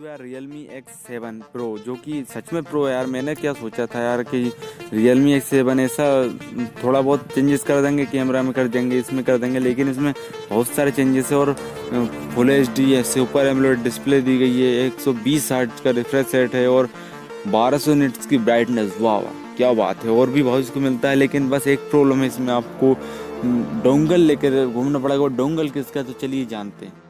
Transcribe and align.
तो 0.00 0.06
यार 0.06 0.20
real 0.20 0.46
me 0.46 0.60
X 0.72 0.92
seven 1.06 1.38
pro 1.52 1.64
जो 1.86 1.94
कि 1.94 2.22
सच 2.28 2.52
में 2.52 2.62
प्रो 2.64 2.86
यार। 2.88 3.06
मैंने 3.06 3.34
क्या 3.34 3.52
सोचा 3.52 3.84
था 3.86 4.02
यार 4.02 4.22
कि 4.22 4.38
रियल 4.92 5.18
मी 5.20 5.32
एक्स 5.34 5.46
सेवन 5.46 5.80
ऐसा 5.80 6.04
थोड़ा 6.82 7.00
बहुत 7.00 7.26
चेंजेस 7.34 7.62
कर 7.62 7.82
देंगे 7.82 8.06
कैमरा 8.06 8.42
में 8.42 8.52
कर 8.52 8.68
देंगे, 8.68 8.98
इसमें 8.98 9.22
कर 9.24 9.38
देंगे, 9.38 9.58
लेकिन 9.58 9.90
इसमें 9.90 10.12
बहुत 10.50 10.68
सारे 10.68 10.90
चेंजेस 10.90 11.32
है 11.32 11.38
और 11.38 11.52
फुल 12.34 12.50
एच 12.50 12.70
डी 12.76 12.92
है 12.92 13.02
सुपर 13.02 13.46
एमलोड 13.46 13.82
डिस्प्ले 13.82 14.20
दी 14.20 14.38
गई 14.38 14.60
है, 14.60 14.86
एक 14.86 15.00
सौ 15.00 15.12
बीस 15.14 15.50
हर्ट्ज 15.52 15.80
का 15.80 15.90
रिफ्रेश 15.90 16.26
सेट 16.26 16.54
है 16.54 16.66
और 16.68 16.88
बारह 17.48 17.78
सौ 17.78 17.94
निट्स 17.94 18.26
की 18.26 18.38
ब्राइटनेस 18.40 18.96
वाह 19.00 19.18
वाह, 19.18 19.54
क्या 19.56 19.72
बात 19.74 20.04
है। 20.04 20.10
और 20.12 20.30
भी 20.30 20.42
बहुत 20.42 20.60
इसको 20.60 20.80
मिलता 20.80 21.10
है, 21.10 21.16
लेकिन 21.16 21.50
बस 21.50 21.68
एक 21.68 21.90
प्रॉब्लम 21.90 22.20
है 22.20 22.26
इसमें 22.26 22.52
आपको 22.54 22.94
डोंगल 23.84 24.20
लेकर 24.22 24.64
घूमना 24.66 24.98
पड़ेगा 24.98 25.22
और 25.22 25.32
डोंगल 25.34 25.68
किसका 25.70 26.02
तो 26.02 26.12
चलिए 26.22 26.46
जानते 26.46 26.86
हैं। 26.86 27.09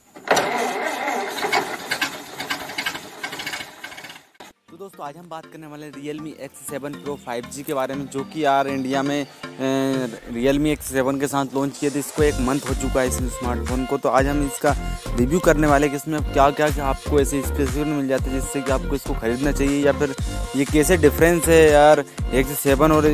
दोस्तों, 4.91 5.05
आज 5.07 5.17
हम 5.17 5.27
बात 5.29 5.45
करने 5.45 5.67
वाले 5.67 5.87
Realme 6.19 6.33
X 6.41 6.59
seven 6.69 6.93
Pro 6.93 7.15
five 7.25 7.45
G 7.53 7.63
के 7.63 7.73
बारे 7.73 7.95
में, 7.95 8.05
जो 8.07 8.23
कि 8.23 8.43
यार 8.43 8.67
इंडिया 8.67 9.01
में 9.03 9.25
रियल 9.59 10.57
मी 10.59 10.71
एक्स 10.71 10.85
सेवन 10.85 11.19
के 11.19 11.27
साथ 11.27 11.53
लॉन्च 11.55 11.77
किए 11.77 11.89
थे। 11.89 11.99
इसको 11.99 12.23
एक 12.23 12.39
मंथ 12.41 12.67
हो 12.69 12.73
चुका 12.81 12.99
है 13.01 13.07
इस 13.07 13.17
स्मार्टफ़ोन 13.35 13.85
को। 13.85 13.97
तो 13.97 14.09
आज 14.09 14.27
हम 14.27 14.45
इसका 14.45 14.75
रिव्यू 15.17 15.39
करने 15.39 15.67
वाले 15.67 15.89
कि 15.89 15.95
इसमें 15.95 16.19
क्या 16.23 16.49
क्या 16.49 16.69
क्या 16.69 16.85
आपको 16.85 17.19
ऐसे 17.19 17.41
स्पेसिफिक 17.41 17.87
मिल 17.87 18.07
जाते 18.07 18.29
हैं 18.29 18.39
जिससे 18.39 18.61
कि 18.61 18.71
आपको 18.71 18.95
इसको 18.95 19.13
खरीदना 19.13 19.51
चाहिए, 19.51 19.85
या 19.85 19.91
फिर 19.99 20.15
ये 20.55 20.65
कैसे 20.73 20.97
डिफरेंस 20.97 21.47
है 21.47 21.61
यार 21.69 22.03
एक्स 22.33 22.59
सेवन 22.59 22.91
और 22.91 23.07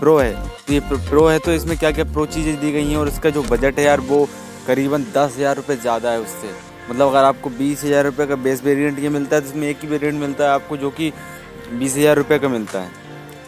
प्रो 0.00 0.18
है। 0.18 0.34
तो 0.66 0.72
ये 0.72 0.80
प्रो 0.90 1.26
है 1.26 1.38
तो 1.38 1.52
इसमें 1.52 1.76
क्या 1.78 1.90
क्या 1.92 2.04
प्रो 2.12 2.26
चीज़ें 2.28 2.60
दी 2.60 2.72
गई 2.72 2.90
हैं 2.90 2.96
और 2.96 3.08
इसका 3.08 3.30
जो 3.30 3.42
बजट 3.44 3.78
है 3.78 3.84
यार, 3.84 4.00
वो 4.02 4.26
करीबन 4.66 5.06
दस 5.14 5.36
हज़ार 5.36 5.56
रुपये 5.56 5.76
ज़्यादा 5.78 6.10
है 6.10 6.20
उससे। 6.20 6.54
मतलब 6.90 7.08
अगर 7.08 7.24
आपको 7.24 7.50
बीस 7.50 7.84
हज़ार 7.84 8.04
रुपये 8.04 8.26
का 8.26 8.36
बेस 8.38 8.62
वेरिएंट 8.64 8.98
ये 8.98 9.08
मिलता 9.10 9.36
है 9.36 9.42
तो 9.42 9.48
इसमें 9.48 9.68
एक 9.68 9.78
ही 9.82 9.88
वेरिएंट 9.88 10.20
मिलता 10.20 10.44
है 10.44 10.50
आपको 10.50 10.76
जो 10.76 10.90
कि 10.90 11.12
बीस 11.72 11.96
हज़ार 11.96 12.16
रुपये 12.16 12.38
का 12.38 12.48
मिलता 12.48 12.80
है। 12.80 12.90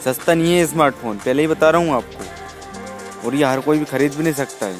सस्ता 0.05 0.35
नहीं 0.35 0.55
है 0.55 0.67
स्मार्टफ़ोन 0.67 1.17
पहले 1.19 1.43
ही 1.43 1.49
बता 1.49 1.71
रहा 1.71 1.83
हूँ 1.83 1.95
आपको। 1.95 3.27
और 3.27 3.35
ये 3.35 3.45
हर 3.45 3.61
कोई 3.61 3.79
भी 3.79 3.85
खरीद 3.87 4.15
भी 4.15 4.23
नहीं 4.23 4.35
सकता 4.35 4.67
है। 4.67 4.79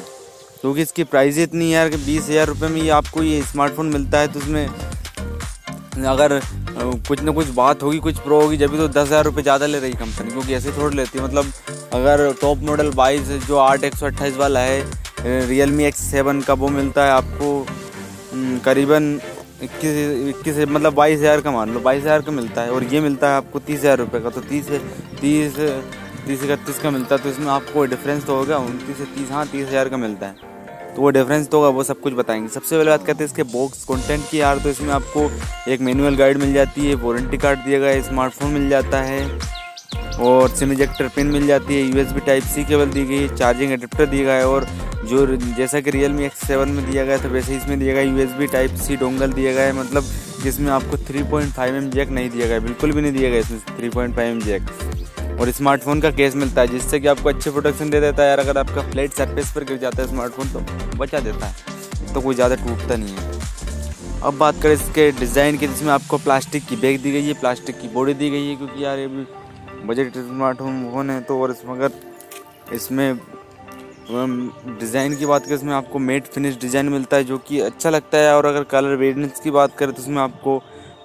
क्योंकि 0.61 0.81
इसकी 0.81 1.03
प्राइस 1.05 1.37
इतनी 1.39 1.65
है 1.65 1.71
यार 1.71 1.89
कि 1.89 1.97
बीस 1.97 2.29
हज़ार 2.29 2.47
रुपये 2.47 2.69
में 2.69 2.81
ये 2.81 2.89
आपको 2.91 3.23
ये 3.23 3.41
स्मार्टफ़ोन 3.43 3.93
मिलता 3.93 4.19
है 4.19 4.27
तो 4.27 4.39
उसमें 4.39 4.67
अगर 5.97 6.39
कुछ 7.07 7.21
ना 7.21 7.31
कुछ 7.31 7.47
बात 7.49 7.83
होगी, 7.83 7.99
कुछ 7.99 8.17
प्रो 8.19 8.41
होगी, 8.41 8.57
जब 8.57 8.71
भी 8.71 8.77
तो 8.77 8.87
दस 8.89 9.07
हज़ार 9.07 9.23
रुपये 9.25 9.43
ज़्यादा 9.43 9.65
ले 9.65 9.79
रही 9.79 9.91
कंपनी 9.93 10.31
क्योंकि 10.31 10.53
ऐसे 10.53 10.71
छोड़ 10.71 10.93
लेती 10.93 11.17
है। 11.17 11.23
मतलब 11.25 11.51
अगर 11.93 12.31
टॉप 12.41 12.63
मॉडल 12.63 12.89
बाईस, 12.93 13.29
जो 13.47 13.57
आठ 13.57 13.83
एक 13.83 13.95
सौ 13.95 14.05
अट्ठाईस 14.05 14.37
वाला 14.37 14.59
है 14.61 15.47
रियल 15.47 15.71
मी 15.71 15.85
एक्स 15.85 15.99
सेवन 16.01 16.41
का 16.41 16.53
वो 16.55 16.67
मिलता 16.69 17.05
है 17.05 17.11
आपको 17.11 17.65
करीबन 18.65 19.19
इक्कीस 19.63 19.97
इक्कीस 20.29 20.57
मतलब 20.59 20.93
बाईस 20.93 21.19
हज़ार 21.19 21.41
का 21.41 21.51
मान 21.51 21.73
लो, 21.73 21.79
बाईस 21.79 22.01
हज़ार 22.01 22.21
का 22.21 22.31
मिलता 22.31 22.61
है 22.61 22.71
और 22.71 22.83
ये 22.85 23.01
मिलता 23.01 23.29
है 23.29 23.35
आपको 23.35 23.59
तीस 23.61 23.79
हज़ार 23.79 23.97
रुपये 23.97 24.21
का 24.21 24.29
तो 24.29 24.41
तीस 24.43 24.69
तीस 25.21 25.59
तीस 26.27 26.43
इकतीस 26.43 26.79
का 26.79 26.91
मिलता 26.91 27.15
है 27.15 27.23
तो 27.23 27.29
इसमें 27.29 27.47
आपको 27.51 27.85
डिफरेंस 27.85 28.25
तो 28.25 28.35
होगा, 28.35 28.57
उनतीस 28.59 28.97
से 28.97 29.05
तीस 29.15 29.31
हाँ 29.31 29.45
तीस 29.47 29.67
हज़ार 29.67 29.89
का 29.89 29.97
मिलता 29.97 30.27
है। 30.27 30.53
तो 30.95 31.01
वो 31.01 31.09
डिफरेंस 31.09 31.47
तो 31.49 31.57
होगा, 31.57 31.69
वो 31.69 31.83
सब 31.83 31.99
कुछ 32.01 32.13
बताएँगे। 32.13 32.47
सबसे 32.49 32.77
पहले 32.77 32.89
बात 32.89 33.05
करते 33.05 33.23
हैं 33.23 33.29
इसके 33.29 33.43
बॉक्स 33.51 33.83
कंटेंट 33.85 34.29
की 34.29 34.39
यार 34.39 34.59
तो 34.59 34.69
इसमें 34.69 34.93
आपको 34.93 35.29
एक 35.71 35.81
मैनुअल 35.81 36.15
गाइड 36.15 36.37
मिल 36.37 36.53
जाती 36.53 36.87
है 36.87 36.95
वारंटी 36.97 37.37
कार्ड 37.37 37.59
दिया 37.59 37.79
गया 37.79 38.01
स्मार्टफ़ोन 38.03 38.51
मिल 38.51 38.69
जाता 38.69 39.01
है। 39.01 39.23
और 40.21 40.49
सिम 40.49 40.71
इजेक्टर 40.71 41.07
पिन 41.15 41.27
मिल 41.27 41.47
जाती 41.47 41.75
है 41.75 41.81
यूएसबी 41.83 42.19
टाइप 42.25 42.43
सी 42.45 42.63
केबल 42.65 42.89
दी 42.89 43.03
गई 43.05 43.17
है 43.17 43.35
चार्जिंग 43.35 43.71
एडेप्टर 43.71 44.05
दिया 44.05 44.23
गया 44.23 44.35
है 44.35 44.47
और 44.47 44.65
जो 45.05 45.25
जैसा 45.37 45.79
कि 45.81 45.91
रियल 45.91 46.11
मी 46.11 46.25
एक्स 46.25 46.47
सेवन 46.47 46.69
में 46.69 46.85
दिया 46.91 47.03
गया 47.05 47.17
था, 47.17 47.27
वैसे 47.29 47.55
इसमें 47.55 47.79
दिया 47.79 47.93
गया 47.93 48.03
यूएसबी 48.03 48.47
टाइप 48.47 48.75
सी 48.77 48.95
डोंगल 48.97 49.33
दिया 49.33 49.53
गया 49.53 49.63
है 49.63 49.73
मतलब 49.73 50.03
जिसमें 50.43 50.71
आपको 50.71 50.97
3.5 50.99 51.29
पॉइंट 51.31 51.51
फाइव 51.53 51.75
एम 51.75 51.89
जैक 51.91 52.09
नहीं 52.09 52.29
दिया 52.29 52.47
गया, 52.47 52.59
बिल्कुल 52.59 52.91
भी 52.91 53.01
नहीं 53.01 53.11
दिया 53.13 53.29
गया 53.29 53.39
इसमें 53.39 53.59
3.5 53.59 53.93
पॉइंट 53.93 54.15
फाइव 54.15 54.29
एम 54.29 54.39
जैक 54.41 55.39
और 55.39 55.51
स्मार्टफ़ोन 55.51 56.01
का 56.01 56.11
केस 56.11 56.35
मिलता 56.35 56.61
है, 56.61 56.67
जिससे 56.67 56.99
कि 56.99 57.07
आपको 57.07 57.29
अच्छे 57.29 57.51
प्रोटेक्शन 57.51 57.89
दे 57.89 57.99
देता 58.01 58.23
है, 58.23 58.29
यार 58.29 58.39
अगर 58.39 58.57
आपका 58.57 58.81
फ्लैट 58.91 59.13
सरफेस 59.13 59.51
पर 59.55 59.63
गिर 59.63 59.77
जाता 59.77 60.01
है 60.01 60.07
स्मार्टफ़ोन 60.09 60.49
तो 60.49 60.97
बचा 60.97 61.19
देता 61.21 61.45
है 61.45 62.13
तो 62.13 62.21
कोई 62.21 62.35
ज़्यादा 62.35 62.55
टूटता 62.57 62.95
नहीं 62.95 63.15
है। 63.15 63.33
अब 64.23 64.37
बात 64.37 64.61
करें 64.61 64.73
इसके 64.73 65.11
डिज़ाइन 65.19 65.57
की, 65.57 65.67
जिसमें 65.67 65.91
आपको 65.93 66.17
प्लास्टिक 66.19 66.65
की 66.65 66.75
बैग 66.77 67.01
दी 67.01 67.11
गई 67.11 67.25
है 67.25 67.33
प्लास्टिक 67.39 67.79
की 67.79 67.87
बॉडी 67.93 68.13
दी 68.13 68.29
गई 68.29 68.47
है, 68.47 68.55
क्योंकि 68.55 68.83
यार 68.85 68.99
ये 68.99 69.07
बजट 69.87 70.17
स्मार्टफ़ोन 70.19 71.09
है 71.09 71.21
तो 71.21 71.39
और 71.41 71.51
इसमें 71.51 71.73
अगर 71.73 71.91
इसमें 72.73 73.19
डिज़ाइन 74.79 75.15
की 75.15 75.25
बात 75.25 75.45
करें, 75.45 75.55
इसमें 75.55 75.73
आपको 75.73 75.99
मेट 75.99 76.25
फिनिश 76.25 76.57
डिज़ाइन 76.59 76.89
मिलता 76.89 77.17
है 77.17 77.23
जो 77.23 77.37
कि 77.39 77.59
अच्छा 77.61 77.89
लगता 77.89 78.17
है 78.17 78.35
और 78.35 78.45
अगर 78.45 78.63
कलर 78.65 78.95
वेरियंस 78.97 79.39
की 79.39 79.51
बात 79.51 79.77
करें 79.77 79.93
तो 79.93 80.01
उसमें 80.01 80.21
आपको 80.21 80.57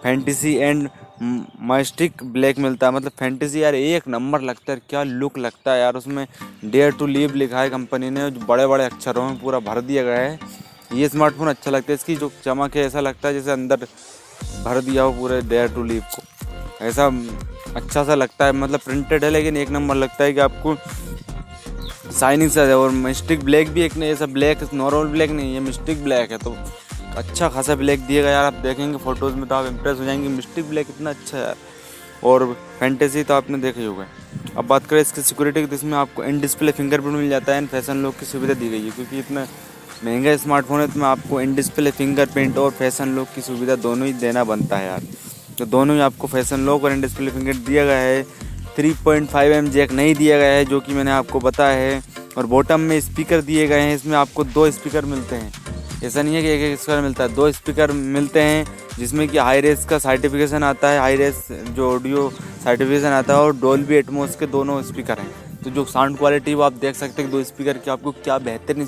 फैंटेसी 0.02 0.54
एंड 0.56 0.88
मास्टिक 1.22 2.22
ब्लैक 2.24 2.58
मिलता 2.58 2.86
है। 2.86 2.92
मतलब 2.92 3.12
फैंटेसी 3.12 3.62
यार 3.62 3.74
एक 3.74 4.08
नंबर 4.08 4.40
लगता 4.42 4.72
है, 4.72 4.80
क्या 4.88 5.02
लुक 5.04 5.38
लगता 5.38 5.72
है 5.72 5.80
यार, 5.80 5.96
उसमें 5.96 6.26
डेयर 6.64 6.92
टू 6.92 7.06
लीव 7.06 7.34
लिखा 7.34 7.60
है 7.60 7.70
कंपनी 7.70 8.10
ने, 8.10 8.30
जो 8.30 8.46
बड़े 8.46 8.66
बड़े 8.66 8.84
अक्षरों 8.84 9.24
में 9.24 9.38
पूरा 9.40 9.58
भर 9.60 9.80
दिया 9.82 10.02
गया 10.02 10.18
है। 10.18 10.38
ये 10.92 11.08
स्मार्टफ़ोन 11.08 11.48
अच्छा 11.48 11.70
लगता 11.70 11.92
है, 11.92 11.94
इसकी 11.94 12.16
जो 12.16 12.30
चमक 12.44 12.76
है 12.76 12.84
ऐसा 12.84 13.00
लगता 13.00 13.28
है 13.28 13.34
जैसे 13.34 13.50
अंदर 13.52 13.86
भर 14.64 14.80
दिया 14.82 15.02
हो 15.02 15.12
पूरे 15.12 15.40
डेयर 15.42 15.68
टू 15.74 15.84
लीव 15.84 16.02
को। 16.14 16.22
ऐसा 16.82 17.06
अच्छा 17.76 18.02
सा 18.04 18.14
लगता 18.14 18.44
है 18.44 18.52
मतलब 18.52 18.80
प्रिंटेड 18.80 19.24
है, 19.24 19.30
लेकिन 19.30 19.56
एक 19.56 19.70
नंबर 19.70 19.94
लगता 19.96 20.24
है 20.24 20.32
कि 20.32 20.40
आपको 20.40 20.74
शाइनिंग 22.10 22.50
सा 22.50 22.62
है। 22.62 22.76
और 22.76 22.90
मिस्टिक 22.90 23.44
ब्लैक 23.44 23.68
भी 23.70 23.82
एक 23.82 23.96
नहीं 23.96 24.10
ऐसा 24.12 24.26
ब्लैक 24.28 24.68
नॉर्मल 24.74 25.08
ब्लैक 25.08 25.30
नहीं 25.30 25.54
है 25.54 25.60
मिस्टिक 25.60 26.02
ब्लैक 26.04 26.30
है। 26.32 26.38
तो 26.38 26.56
अच्छा 27.16 27.48
खासा 27.48 27.74
ब्लैक 27.74 28.00
दिएगा 28.00 28.30
यार, 28.30 28.44
आप 28.44 28.54
देखेंगे 28.62 28.98
फ़ोटोज़ 28.98 29.34
में 29.34 29.46
तो 29.48 29.54
आप 29.54 29.66
इम्प्रेस 29.66 29.98
हो 29.98 30.04
जाएँगे। 30.04 30.28
मिस्टिक 30.30 30.68
ब्लैक 30.68 30.86
इतना 30.90 31.10
अच्छा 31.10 31.36
है 31.38 31.44
यार। 31.44 31.56
और 32.24 32.44
फैंटेसी 32.78 33.22
तो 33.22 33.34
आपने 33.34 33.58
देखा 33.58 33.80
ही 33.80 33.86
होगा। 33.86 34.06
अब 34.56 34.66
बात 34.66 34.86
करें 34.86 35.00
इसकी 35.00 35.22
सिक्योरिटी 35.22 35.60
की 35.60 35.66
तो 35.66 35.74
इसमें 35.74 35.96
आपको 35.98 36.24
इन 36.24 36.40
डिस्प्ले 36.40 36.72
फिंगरप्रिंट 36.72 37.16
मिल 37.16 37.28
जाता 37.30 37.52
है 37.52 37.58
एंड 37.58 37.68
फ़ैशन 37.68 38.02
लुक 38.02 38.14
की 38.20 38.26
सुविधा 38.26 38.54
दी 38.54 38.68
गई 38.68 38.84
है, 38.84 38.90
क्योंकि 38.90 39.18
इतना 39.18 39.46
महँगा 40.04 40.36
स्मार्टफ़ोन 40.36 40.80
है 40.80 40.86
तो 40.92 41.00
मैं 41.00 41.06
आपको 41.06 41.40
इन 41.40 41.54
डिस्प्ले 41.54 41.90
फिंगरप्रिंट 41.90 42.58
और 42.58 42.70
फ़ैशन 42.72 43.14
लुक 43.16 43.28
की 43.34 43.40
सुविधा 43.42 43.76
दोनों 43.78 44.06
ही 44.06 44.12
देना 44.14 44.44
बनता 44.44 44.76
है 44.76 44.86
यार। 44.86 45.02
तो 45.60 45.66
दोनों 45.66 45.96
ही 45.96 46.02
आपको 46.02 46.26
फ़ैशन 46.26 46.60
लॉक 46.60 46.84
और 46.84 46.92
डिस्प्ले 46.92 47.30
फिंगर 47.30 47.54
दिया 47.54 47.84
गया 47.84 47.98
है। 47.98 48.26
3.5 48.76 49.04
पॉइंट 49.04 49.34
एम 49.36 49.70
जैक 49.70 49.92
नहीं 49.92 50.14
दिया 50.14 50.38
गया 50.38 50.50
है, 50.50 50.64
जो 50.64 50.80
कि 50.80 50.94
मैंने 50.94 51.10
आपको 51.10 51.40
बताया 51.40 51.76
है। 51.76 52.02
और 52.38 52.46
बॉटम 52.46 52.80
में 52.80 53.00
स्पीकर 53.00 53.42
दिए 53.42 53.66
गए 53.66 53.80
हैं, 53.80 53.94
इसमें 53.94 54.16
आपको 54.16 54.44
दो 54.44 54.70
स्पीकर 54.70 55.04
मिलते 55.04 55.36
हैं। 55.36 55.52
ऐसा 56.04 56.22
नहीं 56.22 56.34
है 56.34 56.42
कि 56.42 56.48
एक 56.48 56.60
एक 56.60 56.78
स्पीकर 56.78 57.00
मिलता 57.00 57.24
है, 57.24 57.34
दो 57.34 57.52
स्पीकर 57.52 57.92
मिलते 57.92 58.40
हैं, 58.40 58.66
जिसमें 58.98 59.28
कि 59.28 59.38
हाई 59.38 59.60
रेस 59.60 59.84
का 59.84 59.98
सर्टिफिकेशन 59.98 60.62
आता 60.62 60.88
है 60.88 60.98
हाई 60.98 61.16
रेस 61.16 61.48
जो 61.52 61.94
ऑडियो 61.94 62.32
सर्टिफिकेशन 62.64 63.06
आता 63.06 63.34
है, 63.34 63.40
और 63.40 63.52
डोल 63.52 63.60
डोल्बी 63.60 63.94
एटमोस 63.94 64.36
के 64.36 64.46
दोनों 64.46 64.82
स्पीकर 64.82 65.18
हैं। 65.18 65.58
तो 65.64 65.70
जो 65.70 65.84
साउंड 65.84 66.18
क्वालिटी 66.18 66.54
वो 66.54 66.62
आप 66.62 66.72
देख 66.72 66.96
सकते 66.96 67.22
हैं 67.22 67.30
दो 67.30 67.44
स्पीकर 67.44 67.72
की 67.72 67.90
आपको 67.90 68.12
क्या 68.12 68.38
बेहतरीन 68.38 68.86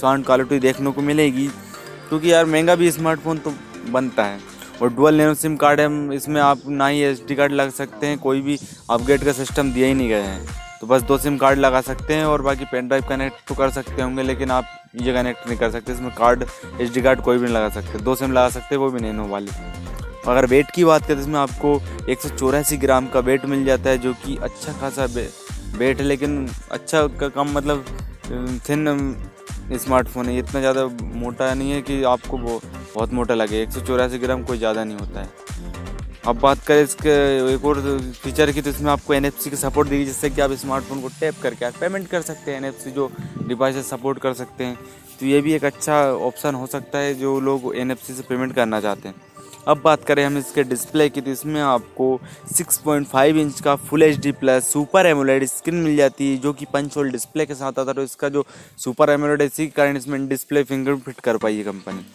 साउंड 0.00 0.24
क्वालिटी 0.24 0.58
देखने 0.58 0.90
को 0.90 1.02
मिलेगी। 1.02 1.46
क्योंकि 2.08 2.32
यार 2.32 2.44
महँगा 2.44 2.74
भी 2.74 2.90
स्मार्टफ़ोन 2.90 3.38
तो 3.38 3.54
बनता 3.88 4.24
है। 4.24 4.57
और 4.82 4.92
डुअल 4.94 5.14
नैनो 5.14 5.34
सिम 5.34 5.56
कार्ड 5.56 5.80
है, 5.80 6.14
इसमें 6.16 6.40
आप 6.40 6.60
ना 6.68 6.86
ही 6.86 7.00
एच 7.02 7.32
कार्ड 7.32 7.52
लग 7.52 7.70
सकते 7.72 8.06
हैं, 8.06 8.18
कोई 8.18 8.40
भी 8.40 8.58
अपग्रेड 8.90 9.24
का 9.24 9.32
सिस्टम 9.34 9.72
दिया 9.72 9.86
ही 9.88 9.94
नहीं 9.94 10.08
गया 10.08 10.24
है। 10.24 10.66
तो 10.80 10.86
बस 10.86 11.02
दो 11.02 11.16
सिम 11.18 11.36
कार्ड 11.38 11.58
लगा 11.58 11.80
सकते 11.82 12.14
हैं 12.14 12.24
और 12.24 12.42
बाकी 12.42 12.64
पेन 12.64 12.88
ड्राइव 12.88 13.04
कनेक्ट 13.08 13.48
तो 13.48 13.54
कर 13.54 13.70
सकते 13.70 14.02
होंगे, 14.02 14.22
लेकिन 14.22 14.50
आप 14.50 14.64
ये 14.96 15.12
कनेक्ट 15.14 15.46
नहीं 15.48 15.58
कर 15.58 15.70
सकते। 15.70 15.92
इसमें 15.92 16.10
कार्ड 16.14 16.44
एच 16.80 16.98
कार्ड 16.98 17.20
कोई 17.20 17.38
भी 17.38 17.44
नहीं 17.44 17.54
लगा 17.54 17.68
सकते। 17.70 17.98
दो 18.00 18.14
सिम 18.16 18.32
लगा 18.32 18.48
सकते 18.50 18.76
वो 18.76 18.90
भी 18.90 19.00
नैनो 19.00 19.26
वाली। 19.28 19.50
अगर 20.26 20.46
वेट 20.46 20.70
की 20.70 20.84
बात 20.84 21.02
करें 21.02 21.16
तो 21.16 21.22
इसमें 21.22 21.38
आपको 21.40 21.80
एक 22.08 22.20
सौ 22.20 22.28
चौरासी 22.30 22.76
ग्राम 22.76 23.06
का 23.08 23.20
वेट 23.20 23.44
मिल 23.46 23.64
जाता 23.64 23.90
है, 23.90 23.98
जो 23.98 24.12
कि 24.16 24.36
अच्छा 24.38 24.72
खासा 24.80 25.04
वेट 25.04 25.98
है, 25.98 26.04
लेकिन 26.04 26.48
अच्छा 26.72 27.06
कम 27.18 27.52
मतलब 27.52 27.84
थिन 28.68 29.16
स्मार्टफ़ोन 29.74 30.28
है। 30.28 30.38
इतना 30.38 30.60
ज़्यादा 30.60 30.84
मोटा 31.14 31.52
नहीं 31.54 31.70
है 31.70 31.80
कि 31.82 32.02
आपको 32.06 32.38
वो 32.38 32.60
बहुत 32.98 33.12
मोटा 33.12 33.34
लगे, 33.34 33.62
एक 33.62 33.72
सौ 33.72 33.80
चौरासी 33.80 34.18
ग्राम 34.18 34.42
कोई 34.44 34.58
ज़्यादा 34.58 34.84
नहीं 34.84 34.96
होता 34.98 35.20
है। 35.20 35.28
अब 36.26 36.38
बात 36.40 36.64
करें 36.66 36.82
इसके, 36.82 37.10
एक 37.54 37.64
और 37.64 37.80
फीचर 38.14 38.50
की 38.52 38.62
तो 38.62 38.70
इसमें 38.70 38.90
आपको 38.92 39.14
एन 39.14 39.24
एफ़ 39.24 39.48
की 39.50 39.56
सपोर्ट 39.56 39.88
दी 39.88 40.04
जिससे 40.04 40.30
कि 40.30 40.40
आप 40.40 40.52
स्मार्टफ़ोन 40.62 41.00
को 41.02 41.08
टैप 41.20 41.34
करके 41.42 41.64
आप 41.64 41.74
पेमेंट 41.80 42.08
कर 42.08 42.22
सकते 42.22 42.50
हैं 42.50 42.58
एन 42.58 42.64
एफ़ 42.64 42.88
जो 42.90 43.10
डिवाइस 43.46 43.76
सपोर्ट 43.90 44.18
कर 44.18 44.34
सकते 44.34 44.64
हैं। 44.64 44.78
तो 45.20 45.26
ये 45.26 45.40
भी 45.40 45.52
एक 45.52 45.64
अच्छा 45.64 45.94
ऑप्शन 46.26 46.54
हो 46.54 46.66
सकता 46.66 46.98
है, 46.98 47.14
जो 47.14 47.38
लोग 47.40 47.74
एन 47.76 47.90
एफ़ 47.90 48.04
से 48.06 48.22
पेमेंट 48.24 48.54
करना 48.54 48.80
चाहते 48.80 49.08
हैं। 49.08 49.14
अब 49.68 49.80
बात 49.84 50.04
करें 50.04 50.24
हम 50.24 50.38
इसके 50.38 50.62
डिस्प्ले 50.64 51.08
की 51.08 51.20
तो 51.20 51.30
इसमें 51.30 51.60
आपको 51.62 52.08
6.5 52.52 53.36
इंच 53.36 53.60
का 53.60 53.74
full 53.78 54.02
H 54.02 54.18
D 54.20 54.32
plus 54.34 54.72
super 54.72 55.06
AMOLED 55.06 55.44
screen 55.46 55.80
मिल 55.80 55.96
जाती 55.96 56.30
है, 56.30 56.38
जो 56.38 56.52
कि 56.52 56.66
पंच 56.72 56.96
होल 56.96 57.10
डिस्प्ले 57.12 57.46
के 57.46 57.54
साथ 57.54 57.78
आता 57.78 57.82
है। 57.82 57.94
तो 57.94 58.02
इसका 58.02 58.28
जो 58.28 58.44
सुपर 58.78 59.10
एमोलेड 59.10 59.40
है, 59.40 59.46
इसी 59.46 59.66
कारण 59.68 59.96
इसमें 59.96 60.28
डिस्प्ले 60.28 60.64
फिंगर 60.64 60.96
फिट 60.98 61.20
कर 61.20 61.36
पाई 61.36 61.56
है 61.56 61.64
कंपनी 61.64 62.06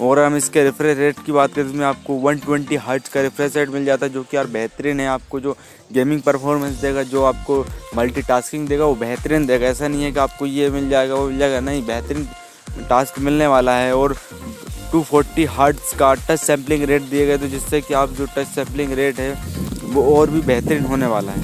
और 0.00 0.18
हम 0.18 0.36
इसके 0.36 0.62
रिफ्रेश 0.64 0.98
रेट 0.98 1.16
की 1.26 1.32
बात 1.32 1.52
करें 1.52 1.64
तो 1.64 1.70
इसमें 1.70 1.84
आपको 1.86 2.18
120 2.20 2.44
ट्वेंटी 2.44 2.76
का 3.08 3.20
रिफ्रेश 3.22 3.56
रेट 3.56 3.68
मिल 3.70 3.84
जाता 3.84 4.06
है, 4.06 4.12
जो 4.12 4.22
कि 4.22 4.36
यार 4.36 4.46
बेहतरीन 4.48 5.00
है। 5.00 5.06
आपको 5.08 5.40
जो 5.40 5.56
गेमिंग 5.92 6.20
परफॉर्मेंस 6.22 6.74
देगा, 6.76 7.02
जो 7.02 7.22
आपको 7.24 7.64
मल्टीटास्किंग 7.96 8.68
देगा, 8.68 8.84
वो 8.84 8.94
बेहतरीन 8.96 9.46
देगा। 9.46 9.66
ऐसा 9.66 9.88
नहीं 9.88 10.04
है 10.04 10.12
कि 10.12 10.18
आपको 10.20 10.46
ये 10.46 10.70
मिल 10.70 10.88
जाएगा, 10.90 11.14
वो 11.14 11.26
मिल 11.28 11.38
जाएगा। 11.38 11.60
नहीं, 11.60 11.84
बेहतरीन 11.86 12.26
टास्क 12.88 13.18
मिलने 13.18 13.46
वाला 13.46 13.76
है 13.76 13.94
और 13.96 14.14
240 14.92 15.02
फोर्टी 15.02 15.46
का 15.98 16.12
टच 16.14 16.40
सैम्पलिंग 16.40 16.82
रेट 16.84 17.02
दिए 17.02 17.26
गए 17.26 17.38
तो 17.38 17.46
जिससे 17.48 17.80
कि 17.80 17.94
आप 17.94 18.10
जो 18.10 18.26
टच 18.26 18.46
सैम्पलिंग 18.48 18.92
रेट 18.92 19.20
है, 19.20 19.32
वो 19.84 20.02
और 20.16 20.30
भी 20.30 20.40
बेहतरीन 20.42 20.84
होने 20.84 21.06
वाला 21.06 21.32
है। 21.32 21.42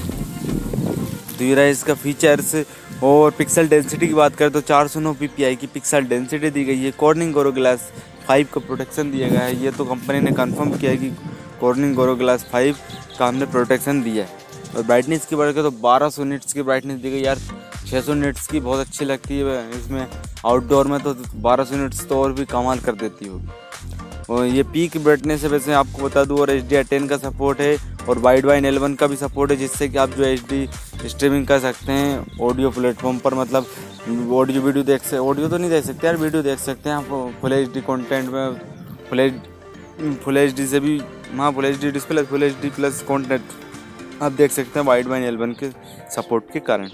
तो 1.31 1.43
ये 1.43 1.69
इसका 1.71 1.93
फीचर्स 1.95 2.55
और 3.03 3.31
पिक्सल 3.31 3.67
डेंसिटी 3.67 4.07
की 4.07 4.13
बात 4.13 4.35
करें 4.35 4.51
तो 4.51 4.61
चार 4.61 4.87
सौ 4.87 4.99
नौ 4.99 5.13
पी 5.13 5.27
की 5.37 5.67
पिक्सल 5.67 6.05
डेंसिटी 6.05 6.49
दी 6.49 6.63
गई 6.63 6.77
है। 6.77 6.91
कॉर्निंग 6.91 7.33
गोरो 7.33 7.51
ग्लास 7.51 7.91
फाइव 8.27 8.47
का 8.53 8.61
प्रोटेक्शन 8.61 9.11
दिया 9.11 9.27
गया 9.27 9.41
है। 9.41 9.63
ये 9.63 9.71
तो 9.71 9.85
कंपनी 9.85 10.19
ने 10.19 10.31
कंफर्म 10.33 10.71
किया 10.71 10.91
है 10.91 10.97
कि 10.97 11.09
कॉर्निंग 11.61 11.95
गोरो 11.95 12.15
ग्लास 12.15 12.45
फाइव 12.51 12.75
का 13.19 13.27
हमने 13.27 13.45
प्रोटेक्शन 13.47 14.01
दिया 14.03 14.25
है। 14.25 14.39
और 14.75 14.83
ब्राइटनेस 14.83 15.25
की 15.25 15.35
बात 15.35 15.53
करें 15.55 15.63
तो 15.63 16.09
सौ 16.09 16.23
निट्स 16.23 16.53
की 16.53 16.61
ब्राइटनेस 16.61 16.99
दी 17.01 17.11
गई। 17.11 17.21
यार 17.21 17.39
छः 17.87 18.01
सौ 18.01 18.13
निट्स 18.13 18.47
की 18.47 18.59
बहुत 18.59 18.79
अच्छी 18.79 19.05
लगती 19.05 19.39
है। 19.39 19.79
इसमें 19.79 20.05
आउटडोर 20.45 20.87
में 20.87 20.99
तो 20.99 21.15
बारह 21.35 21.63
सौ 21.63 21.75
निट्स 21.75 22.05
तो 22.07 22.21
और 22.21 22.33
भी 22.33 22.45
कमाल 22.45 22.79
कर 22.79 22.95
देती 22.95 23.27
होगी। 23.27 23.49
और 24.29 24.45
ये 24.45 24.63
पीक 24.63 24.97
ब्राइटनेस 24.97 25.43
है। 25.43 25.49
वैसे 25.49 25.73
आपको 25.73 26.03
बता 26.03 26.23
दूँ, 26.23 26.39
और 26.39 26.49
एच 26.49 26.63
डी 26.65 27.07
का 27.07 27.17
सपोर्ट 27.19 27.59
है, 27.59 27.75
और 28.09 28.19
वाइड 28.19 28.45
वाइन 28.45 28.65
एलेवन 28.65 28.95
का 28.95 29.07
भी 29.07 29.15
सपोर्ट 29.15 29.51
है, 29.51 29.57
जिससे 29.57 29.87
कि 29.89 29.97
आप 29.97 30.09
जो 30.09 30.23
एच 30.23 30.43
डी 30.49 30.67
स्ट्रीमिंग 31.09 31.45
कर 31.47 31.59
सकते 31.59 31.91
हैं 31.91 32.39
ऑडियो 32.41 32.69
प्लेटफॉर्म 32.71 33.17
पर 33.19 33.33
मतलब 33.33 33.65
ऑडियो 34.33 34.61
वीडियो 34.61 34.83
देख 34.83 35.01
सकते 35.01 35.17
ऑडियो 35.19 35.47
तो 35.49 35.57
नहीं 35.57 35.69
देख 35.69 35.83
सकते 35.85 36.07
यार 36.07 36.17
वीडियो 36.17 36.41
देख 36.43 36.59
सकते 36.59 36.89
हैं 36.89 36.95
आप 36.95 37.37
फुल 37.41 37.53
एच 37.53 37.69
डी 37.73 37.81
कॉन्टेंट 37.81 38.29
में 38.29 38.55
full 39.09 39.19
H 39.19 39.33
full 40.23 40.37
H 40.37 40.55
D 40.55 40.65
से 40.67 40.79
भी 40.79 40.99
हाँ 41.37 41.51
full 41.51 41.65
H 41.65 41.79
D 41.81 41.91
display 41.91 42.23
full 42.23 42.43
H 42.43 42.55
D 42.61 42.69
plus 42.71 43.01
content 43.07 43.41
आप 44.21 44.31
देख 44.33 44.51
सकते 44.51 44.79
हैं 44.79 44.85
वाइड 44.87 45.07
वाइन 45.07 45.23
एलेवन 45.23 45.53
के 45.59 45.69
सपोर्ट 46.15 46.51
के 46.53 46.59
कारण। 46.61 46.89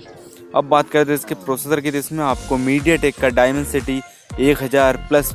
अब 0.55 0.65
बात 0.65 0.89
करते 0.89 1.11
हैं 1.11 1.19
इसके 1.19 1.35
प्रोसेसर 1.35 1.81
की 1.81 1.91
जिसमें 1.91 2.23
आपको 2.25 2.57
मीडिया 2.57 2.95
टेक 2.97 3.15
का 3.21 3.29
डायमंड 3.31 3.65
सिटी 3.67 4.01
एक 4.41 4.63
हज़ार 4.63 4.97
प्लस 5.09 5.33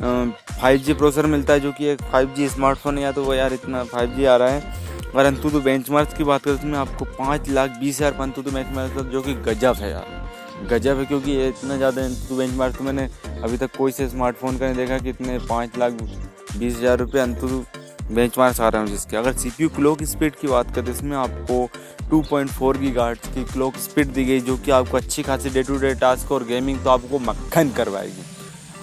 फाइव 0.00 0.78
जी 0.78 0.94
प्रोसेसर 0.94 1.26
मिलता 1.26 1.52
है, 1.52 1.60
जो 1.60 1.72
कि 1.72 1.86
एक 1.88 2.02
फाइव 2.02 2.32
जी 2.36 2.48
स्मार्टफ़ोन 2.48 2.98
या 2.98 3.12
तो 3.12 3.24
वो 3.24 3.34
यार 3.34 3.52
इतना 3.52 3.82
फाइव 3.84 4.14
जी 4.16 4.24
आ 4.24 4.36
रहा 4.36 4.48
है। 4.48 4.85
और 5.16 5.24
अंतु 5.24 5.50
तो 5.50 5.60
की 5.60 6.24
बात 6.24 6.42
करें 6.42 6.42
तो 6.46 6.52
उसमें 6.54 6.78
आपको 6.78 7.04
पाँच 7.06 7.48
लाख 7.50 7.78
बीस 7.80 7.96
हज़ार 7.96 8.12
पंतु 8.14 8.42
तो 8.42 8.50
बेंच 8.50 8.74
मार्क 8.74 8.98
जो 9.12 9.22
कि 9.22 9.34
गजब 9.44 9.76
है 9.76 9.90
यार। 9.90 10.66
गजब 10.68 10.98
है 10.98 11.04
क्योंकि 11.04 11.30
ये 11.30 11.48
इतना 11.48 11.76
ज़्यादा 11.76 12.08
तो 12.28 12.36
बेंच 12.36 12.54
मार्क 12.54 12.76
तो 12.76 12.84
मैंने 12.84 13.08
अभी 13.42 13.56
तक 13.56 13.76
कोई 13.76 13.92
से 13.92 14.08
स्मार्टफ़ोन 14.08 14.58
का 14.58 14.66
नहीं 14.66 14.76
देखा 14.76 14.98
कि 14.98 15.10
इतने 15.10 15.38
पाँच 15.48 15.78
लाख 15.78 15.92
बीस 15.92 16.76
हज़ार 16.76 16.98
रुपये 16.98 17.22
अंतु 17.22 17.64
बेंच 18.08 18.38
मार्क्स 18.38 18.60
आ 18.60 18.68
रहे 18.68 18.82
हैं 18.82 18.88
जिसके। 18.88 19.16
अगर 19.16 19.32
सी 19.34 19.50
पी 19.50 19.68
क्लोक 19.76 20.02
स्पीड 20.04 20.34
की 20.36 20.48
बात 20.48 20.74
करें 20.74 20.84
तो 20.84 20.92
इसमें 20.92 21.16
आपको 21.16 21.68
2.4 22.10 22.78
की 22.78 22.90
गार्ड 22.92 23.18
की 23.34 23.44
क्लोक 23.44 23.76
स्पीड 23.78 24.08
दी 24.08 24.24
गई, 24.24 24.40
जो 24.40 24.56
कि 24.56 24.70
आपको 24.70 24.96
अच्छी 24.96 25.22
खासी 25.22 25.50
डे 25.50 25.62
टू 25.62 25.78
डे 25.78 25.94
टास्क 25.96 26.32
और 26.32 26.44
गेमिंग 26.44 26.82
तो 26.84 26.90
आपको 26.90 27.18
मक्खन 27.20 27.70
करवाएगी। 27.76 28.24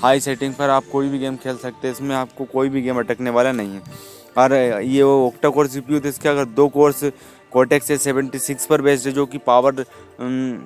हाई 0.02 0.20
सेटिंग 0.20 0.54
पर 0.54 0.70
आप 0.70 0.84
कोई 0.92 1.10
भी 1.10 1.20
गेम 1.20 1.36
खेल 1.38 1.58
सकते 1.58 1.88
हैं, 1.88 1.96
इसमें 1.96 2.16
आपको 2.16 2.46
कोई 2.46 2.70
भी 2.70 2.82
गेम 2.82 3.00
अटकने 3.00 3.30
वाला 3.30 3.52
नहीं 3.52 3.74
है। 3.74 3.82
और 4.38 4.54
ये 4.54 5.04
वो 5.04 5.26
ओक्टा 5.28 5.50
कोर 5.50 5.68
सी 5.68 5.80
पी 5.82 6.08
इसके 6.10 6.30
अगर 6.30 6.46
दो 6.56 6.68
cores 6.70 7.04
Cortex 7.52 7.92
A 7.92 7.98
seventy 7.98 8.40
six 8.40 8.66
पर 8.66 8.82
बेस्ड 8.82 9.08
है, 9.08 9.14
जो 9.14 9.26
कि 9.26 9.38
पावर 9.40 9.86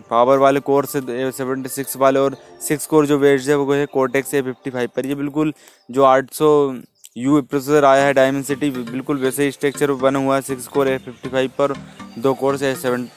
पावर 0.10 0.38
वाले 0.40 0.60
कोर्स 0.60 0.96
सेवेंटी 1.38 1.70
सिक्स 1.70 1.98
वाले 1.98 2.20
और 2.20 2.38
सिक्स 2.62 2.86
कोर 2.88 3.06
जो 3.06 3.18
बेस्ड 3.20 3.50
है, 3.50 3.56
वो 3.56 3.74
है 3.74 3.86
कोटेक्स 3.88 4.34
ए 4.34 4.42
फिफ्टी 4.42 4.70
फाइव 4.70 4.90
पर। 4.96 5.06
ये 5.06 5.16
बिल्कुल 5.16 5.54
जो 5.90 6.04
आठ 6.06 6.34
सौ 6.34 6.74
यू 7.18 7.42
प्रोसेसर 7.44 7.86
आया 7.86 8.06
है 8.06 8.14
डायमंड 8.14 8.44
सिटी 8.46 8.70
बिल्कुल 8.72 9.18
वैसे 9.20 9.46
ही 9.46 9.52
स्ट्रक्चर 9.52 9.92
बना 9.94 10.20
हुआ 10.20 10.36
है 10.36 10.42
six 10.44 10.68
core 10.68 10.88
A 10.88 10.98
fifty 11.00 11.30
five 11.30 11.52
पर, 11.58 11.74
दो 12.18 12.34
कोर 12.34 12.56
है 12.64 12.76
सेवन 12.76 13.08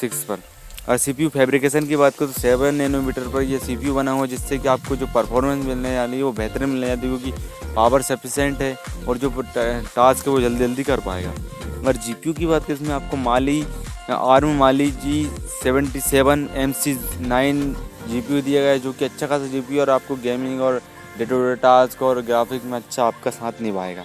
सिक्स 0.00 0.24
पर। 0.24 0.53
और 0.88 0.96
सी 0.98 1.12
पी 1.12 1.26
फैब्रिकेशन 1.28 1.86
की 1.86 1.96
बात 1.96 2.16
करें 2.16 2.32
तो 2.32 2.40
सेवन 2.40 2.74
नैनोमीटर 2.74 3.28
पर 3.28 3.42
यह 3.42 3.58
सी 3.58 3.76
पी 3.76 3.90
बना 3.92 4.10
हुआ 4.10 4.26
जिससे 4.26 4.58
कि 4.58 4.68
आपको 4.68 4.96
जो 4.96 5.06
परफॉर्मेंस 5.14 5.64
मिलने 5.66 5.96
वाली 5.98 6.16
है, 6.16 6.22
वो 6.22 6.32
बेहतर 6.32 6.66
मिलने 6.66 6.86
जाती 6.86 7.06
है, 7.06 7.18
क्योंकि 7.18 7.72
पावर 7.74 8.02
सफिशेंट 8.02 8.60
है 8.62 8.76
और 9.08 9.18
जो 9.18 9.30
टास्क 9.30 10.26
है 10.26 10.32
वो 10.32 10.40
जल्दी 10.40 10.58
जल्दी 10.58 10.82
कर 10.84 11.00
पाएगा। 11.00 11.30
अगर 11.30 11.96
जी 11.96 12.12
पी 12.14 12.28
यू 12.28 12.34
की 12.34 12.46
बात 12.46 12.66
करें, 12.66 12.76
इसमें 12.76 12.94
आपको 12.94 13.16
Mali 13.16 13.64
ARM 14.10 14.56
Mali 14.58 14.90
G 14.92 15.24
seventy 15.62 16.00
seven 16.00 16.48
M 16.54 16.72
C 16.74 16.96
nine 17.20 17.64
G 18.08 18.20
P 18.20 18.34
U 18.34 18.42
दिया 18.42 18.62
गया 18.62 18.70
है, 18.70 18.78
जो 18.78 18.92
कि 18.92 19.04
अच्छा 19.04 19.26
खासा 19.26 19.46
जी 19.46 19.60
पी 19.60 19.78
और 19.78 19.90
आपको 19.90 20.16
गेमिंग 20.18 20.60
और 20.60 20.80
डे 21.18 21.24
टू 21.24 21.38
डे 21.38 21.54
टास्क 21.56 22.02
और 22.02 22.20
ग्राफिक 22.22 22.64
में 22.64 22.78
अच्छा 22.78 23.04
आपका 23.04 23.30
साथ 23.32 23.62
निभाएगा। 23.62 24.04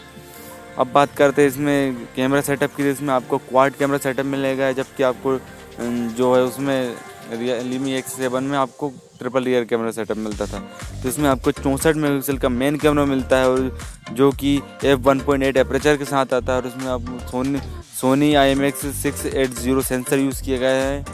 अब 0.78 0.92
बात 0.94 1.16
करते 1.18 1.42
हैं 1.42 1.50
इसमें 1.50 2.08
कैमरा 2.16 2.42
सेटअप 2.42 2.76
की 2.76 2.90
इसमें 2.90 3.14
आपको 3.14 3.38
क्वाड 3.40 3.74
कैमरा 3.76 3.98
सेटअप 4.00 4.26
मिलेगा, 4.26 4.72
जबकि 4.74 5.04
आपको 5.04 5.40
जो 5.78 6.34
है 6.36 6.42
उसमें 6.44 6.96
रियलमी 7.32 7.94
एक्स 7.94 8.14
सेवन 8.14 8.44
में 8.44 8.58
आपको 8.58 8.92
ट्रिपल 9.20 9.44
रियर 9.44 9.64
कैमरा 9.66 9.92
सेटअप 9.92 10.18
मिलता 10.18 10.46
था। 10.46 10.60
तो 11.02 11.10
इसमें 11.10 11.30
आपको 11.30 11.52
चौंसठ 11.52 11.96
मेगापिक्सल 11.96 12.38
का 12.38 12.50
मेन 12.50 12.78
कैमरा 12.78 13.06
मिलता 13.06 13.38
है 13.38 13.50
और 13.50 13.78
जो 14.14 14.32
कि 14.32 14.56
F 14.86 15.00
one 15.00 15.20
point 15.20 15.44
eight 15.44 15.58
aperture 15.58 15.98
के 15.98 16.06
साथ 16.06 16.34
आता 16.34 16.54
है 16.54 16.62
और 16.62 16.68
उसमें 16.68 16.88
आप 16.88 17.02
Sony 17.32 17.60
Sony 18.00 18.34
I 18.36 18.50
M 18.50 18.64
X 18.66 18.86
six 18.96 19.26
eight 19.26 19.50
zero 19.52 19.82
sensor 19.82 20.20
use 20.20 20.44
किया 20.44 20.58
गया 20.58 20.84
है। 20.84 21.06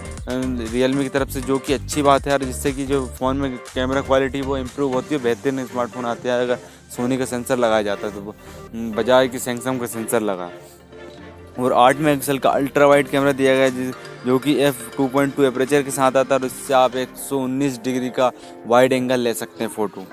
रियलमी 0.71 1.03
की 1.03 1.09
तरफ़ 1.09 1.29
से 1.29 1.41
जो 1.41 1.57
कि 1.59 1.73
अच्छी 1.73 2.01
बात 2.01 2.27
है 2.27 2.33
और 2.33 2.43
जिससे 2.43 2.71
कि 2.71 2.85
जो 2.85 3.05
फ़ोन 3.19 3.37
में 3.37 3.57
कैमरा 3.73 4.01
क्वालिटी 4.01 4.41
वो 4.41 4.57
इम्प्रूव 4.57 4.93
होती 4.93 5.15
है, 5.15 5.21
बेहतरीन 5.23 5.65
स्मार्टफ़ोन 5.65 6.05
आते 6.05 6.29
हैं। 6.29 6.39
अगर 6.39 6.57
सोनी 6.95 7.17
का 7.17 7.25
सेंसर 7.25 7.57
लगाया 7.57 7.81
जाता 7.83 8.07
है 8.07 8.13
तो 8.13 8.35
बजाय 8.95 9.27
कि 9.27 9.39
सैमसंग 9.39 9.79
का 9.79 9.85
सेंसर 9.87 10.21
लगा। 10.21 10.49
और 11.59 11.73
आठ 11.73 11.97
मेगापिक्सल 11.97 12.37
का 12.39 12.49
अल्ट्रा 12.51 12.85
वाइड 12.87 13.09
कैमरा 13.09 13.31
दिया 13.33 13.53
गया 13.55 13.63
है 13.65 13.91
जो 14.25 14.37
कि 14.39 14.55
F 14.63 14.83
two 14.97 15.07
point 15.07 15.35
two 15.35 15.43
aperture 15.43 15.83
के 15.83 15.91
साथ 15.91 16.17
आता 16.17 16.35
है 16.35 16.39
और 16.39 16.45
इससे 16.45 16.73
आप 16.73 16.95
एक 16.97 17.09
सौ 17.19 17.39
उन्नीस 17.39 17.79
डिग्री 17.83 18.09
का 18.09 18.31
वाइड 18.67 18.93
एंगल 18.93 19.19
ले 19.19 19.33
सकते 19.33 19.63
हैं 19.63 19.71
फ़ोटो 19.71 20.05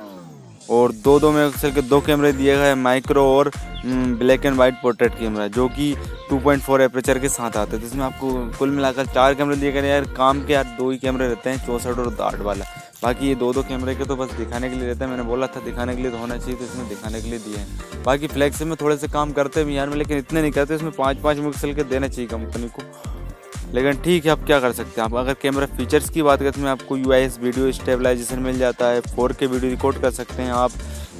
और 0.70 0.92
दो 0.94 1.18
दो 1.20 1.30
मेगापिक्सल 1.32 1.70
के 1.72 1.82
दो 1.82 2.00
कैमरे 2.00 2.32
दिए 2.32 2.56
गए 2.56 2.74
माइक्रो 2.76 3.24
और 3.28 3.50
black 3.86 4.44
and 4.46 4.56
white 4.56 4.74
portrait 4.82 5.18
camera 5.18 5.46
जो 5.48 5.66
कि 5.68 5.94
2.4 6.30 6.80
एपरेचर 6.80 7.18
के 7.18 7.28
साथ 7.28 7.56
आते 7.56 7.72
हैं। 7.72 7.80
तो 7.80 7.86
इसमें 7.86 8.04
आपको 8.04 8.30
कुल 8.58 8.70
मिलाकर 8.70 9.06
चार 9.06 9.34
कैमरे 9.34 9.56
दिए 9.56 9.72
गए 9.72 9.88
यार, 9.88 10.04
काम 10.16 10.44
के 10.46 10.52
यार 10.52 10.64
दो 10.78 10.90
ही 10.90 10.98
कैमरे 10.98 11.28
रहते 11.28 11.50
हैं, 11.50 11.66
चौंसठ 11.66 11.98
और 11.98 12.16
आठ 12.22 12.40
वाला। 12.40 12.64
बाकी 13.02 13.28
ये 13.28 13.34
दो 13.34 13.52
दो 13.52 13.62
कैमरे 13.62 13.94
के 13.94 14.04
तो 14.04 14.16
बस 14.16 14.32
दिखाने 14.34 14.70
के 14.70 14.76
लिए 14.76 14.88
रहता 14.88 15.04
है। 15.04 15.10
मैंने 15.10 15.22
बोला 15.24 15.46
था 15.46 15.60
दिखाने 15.60 15.96
के 15.96 16.02
लिए 16.02 16.10
तो 16.10 16.18
होना 16.18 16.36
चाहिए 16.36 16.56
तो 16.56 16.64
इसमें 16.64 16.88
दिखाने 16.88 17.20
के 17.22 17.30
लिए 17.30 17.38
दिए 17.38 17.56
हैं। 17.56 18.02
बाकी 18.04 18.26
फ्लैक्स 18.28 18.62
में 18.62 18.76
थोड़े 18.80 18.96
से 18.96 19.08
काम 19.08 19.32
करते 19.32 19.60
हैं 19.60 19.70
यार 19.70 19.88
में 19.88 19.96
लेकिन 19.96 20.18
इतने 20.18 20.42
नहीं 20.42 20.52
करते, 20.52 20.74
इसमें 20.74 20.92
पाँच 20.92 21.18
पाँच 21.22 21.36
मेगापिक्सल 21.36 21.74
के 21.74 21.84
देना 21.84 22.08
चाहिए 22.08 22.28
कंपनी 22.30 22.68
को। 22.68 22.82
लेकिन 23.74 24.00
ठीक 24.02 24.24
है, 24.24 24.30
आप 24.30 24.44
क्या 24.46 24.58
कर 24.60 24.72
सकते 24.72 25.00
हैं? 25.00 25.04
आप 25.04 25.14
अगर 25.16 25.34
कैमरा 25.42 25.66
फीचर्स 25.76 26.08
की 26.10 26.22
बात 26.22 26.42
करते 26.42 26.60
हैं 26.60 26.68
आपको 26.68 26.96
यू 26.96 27.10
वीडियो 27.42 27.70
स्टेबलाइजेशन 27.72 28.38
मिल 28.40 28.58
जाता 28.58 28.86
है 28.86 29.00
फोर 29.02 29.32
के 29.32 29.46
वीडियो 29.46 29.70
रिकॉर्ड 29.70 30.00
कर 30.02 30.10
सकते 30.12 30.42
हैं 30.42 30.52
आप 30.52 30.72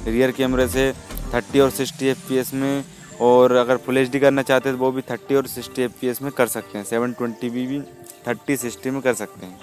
रियर 0.07 0.31
कैमरे 0.31 0.67
से 0.67 0.91
थर्टी 1.33 1.59
और 1.59 1.69
सिक्सटी 1.71 2.07
एफ़ 2.07 2.55
में 2.55 2.83
और 3.21 3.51
अगर 3.55 3.77
फुल 3.77 3.97
एचडी 3.97 4.19
करना 4.19 4.41
चाहते 4.41 4.69
हैं 4.69 4.77
तो 4.77 4.83
वो 4.83 4.91
भी 4.91 5.01
थर्टी 5.01 5.35
और 5.35 5.47
सिक्सटी 5.47 5.81
एफ़ 6.05 6.23
में 6.23 6.31
कर 6.31 6.47
सकते 6.47 6.77
हैं 6.77 6.85
सेवन 6.85 7.13
ट्वेंटी 7.13 7.49
भी 7.49 7.79
थर्टी 8.27 8.57
सिक्सटी 8.57 8.89
में 8.89 9.01
कर 9.01 9.13
सकते 9.13 9.45
हैं। 9.45 9.59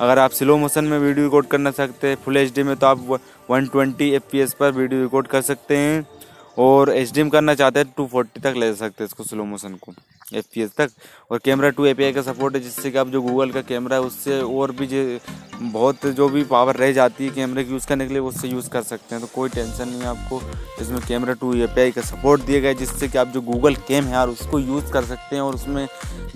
अगर 0.00 0.18
आप 0.18 0.30
स्लो 0.30 0.56
मोशन 0.56 0.84
में 0.84 0.98
वीडियो 0.98 1.24
रिकॉर्ड 1.24 1.46
करना 1.46 1.70
चाहते 1.70 2.08
हैं 2.08 2.16
फुल 2.24 2.36
एचडी 2.36 2.62
में 2.62 2.74
तो 2.76 2.86
आप 2.86 3.20
वन 3.50 3.66
ट्वेंटी 3.66 4.10
एफ़ 4.10 4.54
पर 4.60 4.72
वीडियो 4.72 5.02
रिकॉर्ड 5.02 5.26
कर 5.26 5.42
सकते 5.42 5.76
हैं 5.76 6.06
और 6.58 6.90
एच 6.90 7.12
करना 7.32 7.54
चाहते 7.54 7.80
हैं 7.80 7.92
टू 7.96 8.06
फोर्टी 8.06 8.40
तक 8.40 8.54
ले 8.56 8.72
सकते 8.74 9.02
हैं 9.02 9.06
इसको 9.06 9.24
स्लो 9.24 9.44
मोशन 9.44 9.74
को। 9.82 9.92
एफ़ 10.32 10.70
तक। 10.78 10.90
और 11.30 11.38
कैमरा 11.44 11.68
टू 11.70 11.84
ए 11.86 12.12
का 12.12 12.22
सपोर्ट 12.22 12.54
है, 12.54 12.60
जिससे 12.60 12.90
कि 12.90 12.98
आप 12.98 13.08
जो 13.08 13.22
गूगल 13.22 13.50
का 13.50 13.62
कैमरा 13.62 13.96
है, 13.96 14.02
उससे 14.02 14.40
और 14.40 14.72
भी 14.72 14.86
जो, 14.86 15.18
बहुत 15.62 16.06
जो 16.08 16.28
भी 16.28 16.42
पावर 16.44 16.76
रह 16.76 16.92
जाती 16.92 17.24
है 17.24 17.30
कैमरे 17.30 17.64
की 17.64 17.72
यूज़ 17.72 17.86
करने 17.88 18.06
के 18.06 18.12
लिए 18.14 18.22
उससे 18.22 18.48
यूज़ 18.48 18.68
कर 18.70 18.82
सकते 18.82 19.14
हैं। 19.14 19.24
तो 19.24 19.30
कोई 19.34 19.48
टेंशन 19.48 19.88
नहीं 19.88 20.00
है 20.00 20.06
आपको, 20.06 20.40
इसमें 20.80 21.00
कैमरा 21.08 21.34
टू 21.34 21.54
ए 21.54 21.90
का 21.90 22.02
सपोर्ट 22.02 22.42
दिया 22.42 22.60
गया 22.60 22.72
जिससे 22.74 23.08
कि 23.08 23.18
आप 23.18 23.28
जो 23.28 23.40
गूगल 23.42 23.74
कैम 23.88 24.04
है 24.04 24.12
यार, 24.12 24.28
उसको 24.28 24.58
यूज़ 24.58 24.92
कर 24.92 25.04
सकते 25.04 25.36
हैं। 25.36 25.42
और 25.42 25.54
उसमें 25.54 25.86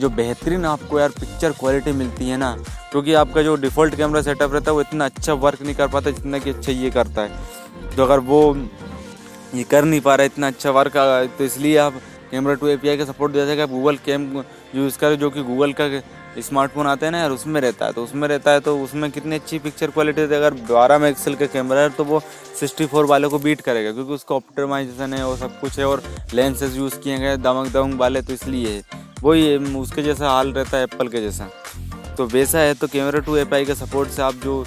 जो 0.01 0.09
बेहतरीन 0.11 0.65
आपको 0.65 1.01
यार 1.01 1.09
पिक्चर 1.11 1.53
क्वालिटी 1.53 1.93
मिलती 1.93 2.29
है 2.29 2.37
ना, 2.37 2.57
क्योंकि 2.91 3.15
आपका 3.15 3.43
जो 3.43 3.55
डिफ़ॉल्ट 3.57 3.95
कैमरा 3.95 4.23
सेटअप 4.23 4.53
रहता 4.53 4.71
है, 4.71 4.75
वो 4.75 4.81
इतना 4.81 5.05
अच्छा 5.05 5.33
वर्क 5.35 5.63
नहीं 5.63 5.75
कर 5.75 5.89
पाता 5.89 6.11
जितना 6.11 6.39
कि 6.39 6.51
अच्छा 6.51 6.73
ये 6.73 6.91
करता 6.91 7.23
है। 7.23 7.95
तो 7.97 8.03
अगर 8.03 8.19
वो 8.21 8.57
ये 9.55 9.63
कर 9.65 9.85
नहीं 9.85 10.01
पा 10.01 10.15
रहा 10.15 10.23
है, 10.23 10.31
इतना 10.33 10.47
अच्छा 10.47 10.71
वर्क 10.71 10.97
तो 11.39 11.45
इसलिए 11.45 11.77
आप 11.77 12.01
कैमरा 12.33 12.55
टू 12.55 12.67
एपीआई 12.69 12.97
का 12.97 13.05
सपोर्ट 13.05 13.33
दिया 13.33 13.45
जाएगा। 13.47 13.67
गूगल 13.69 13.97
कैम 14.05 14.45
यूज़ 14.75 14.99
करें, 14.99 15.19
जो 15.19 15.31
कि 15.31 15.43
गूगल 15.45 15.73
का 15.73 15.89
स्मार्टफ़ोन 16.41 16.87
आते 16.87 17.07
हैं 17.07 17.11
ना 17.13 17.19
यार, 17.19 17.31
उसमें 17.31 17.61
रहता 17.61 17.87
है। 17.87 17.93
तो 17.93 18.05
उसमें 18.05 18.27
रहता 18.29 18.51
है 18.51 18.61
तो 18.61 18.77
उसमें 18.79 19.11
कितनी 19.11 19.35
अच्छी 19.35 19.59
पिक्चर 19.59 19.91
क्वालिटी 19.91 20.21
है। 20.21 20.27
अगर 20.29 20.55
बारह 20.71 20.99
मेगापिक्सल 20.99 21.35
का 21.35 21.47
कैमरा 21.49 21.81
है 21.81 21.91
तो 21.91 22.05
वो 22.05 22.21
सिक्सटी 22.61 22.87
फोर 22.87 23.07
वाले 23.07 23.29
को 23.29 23.39
बीट 23.39 23.61
करेगा, 23.61 23.93
क्योंकि 23.93 24.13
उसका 24.13 24.35
ऑप्टोमाइजेशन 24.35 25.15
है 25.15 25.25
और 25.25 25.37
सब 25.39 25.61
कुछ 25.61 25.79
है 25.79 25.87
और 25.87 26.03
लेंसेज 26.35 26.77
यूज़ 26.77 26.99
किए 26.99 27.19
गए 27.19 27.37
दमक 27.39 27.73
दमक 27.73 28.01
वाले 28.01 28.23
तो 28.23 28.33
इसलिए 28.33 28.69
है। 28.69 28.83
वही, 29.23 29.57
उसके 29.77 30.03
जैसा 30.03 30.29
हाल 30.29 30.53
रहता 30.53 30.77
है 30.77 30.85
एप्पल 30.85 31.09
के 31.09 31.21
जैसा। 31.21 31.51
तो 32.17 32.27
वैसा 32.29 32.59
है 32.59 32.75
तो 32.75 32.87
कैमरा 32.89 33.21
टू 33.21 33.37
ए 33.37 33.45
का 33.45 33.75
सपोर्ट 33.77 34.09
से 34.11 34.23
आप 34.23 34.35
जो 34.35 34.65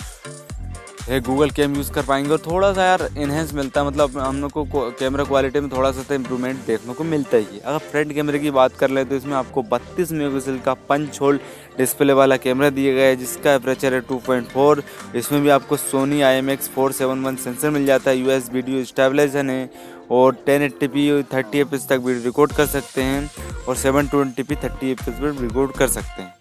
गूगल 1.09 1.49
कैम 1.49 1.75
यूज़ 1.75 1.91
कर 1.93 2.03
पाएँगे 2.03 2.31
और 2.31 2.37
थोड़ा 2.45 2.71
सा 2.73 2.85
यार 2.85 3.01
इन्हेंस 3.17 3.53
मिलता 3.53 3.81
है। 3.81 3.87
मतलब 3.87 4.17
हम 4.17 4.41
लोग 4.41 4.51
को 4.51 4.89
कैमरा 4.99 5.23
क्वालिटी 5.23 5.59
में 5.59 5.69
थोड़ा 5.71 5.91
सा 5.91 6.03
तो 6.03 6.15
इम्प्रूवमेंट 6.15 6.65
देखने 6.67 6.93
को 6.93 7.03
मिलता 7.03 7.37
ही 7.37 7.45
है। 7.45 7.59
अगर 7.59 7.77
फ्रंट 7.81 8.13
कैमरे 8.13 8.39
की 8.39 8.51
बात 8.51 8.75
कर 8.75 8.89
लें 8.89 9.05
तो 9.09 9.15
इसमें 9.15 9.33
आपको 9.35 9.61
बत्तीस 9.63 10.11
मेगापिक्सल 10.11 10.57
का 10.65 10.73
पंच 10.89 11.19
होल 11.21 11.39
डिस्प्ले 11.77 12.13
वाला 12.13 12.37
कैमरा 12.37 12.69
दिया 12.69 12.93
गया 12.93 13.05
है, 13.05 13.15
जिसका 13.15 13.55
अप्रेचर 13.55 13.93
है 13.93 14.01
2.4 14.03 14.81
इसमें 15.15 15.41
भी 15.41 15.49
आपको 15.49 15.77
Sony 15.77 16.21
I 16.21 16.35
M 16.35 16.49
X 16.49 16.69
four 16.69 16.91
seven 16.91 17.23
one 17.23 17.35
sensor 17.35 17.69
मिल 17.69 17.85
जाता 17.85 18.11
है 18.11 18.17
यूएस 18.17 18.49
वीडियो 18.53 18.83
स्टेबलाइजन 18.85 19.49
है 19.49 19.69
और 20.11 20.35
ten 20.45 20.61
eighty 20.61 20.87
P 20.87 21.23
thirty 21.33 21.59
F 21.59 21.75
तक 21.75 22.01
वीडियो 22.03 22.23
रिकॉर्ड 22.23 22.51
कर 22.53 22.65
सकते 22.67 23.01
हैं, 23.01 23.29
और 23.67 23.75
seven 23.75 24.07
twenty 24.07 24.43
P 24.43 24.55
thirty 24.55 24.91
F 24.91 25.09
पर 25.09 25.41
रिकॉर्ड 25.41 25.71
कर 25.73 25.87
सकते 25.89 26.21
हैं। 26.21 26.33